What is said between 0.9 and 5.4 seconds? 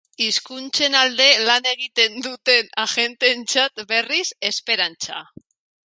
alde lan egiten duten agenteentzat, berriz, esperantza.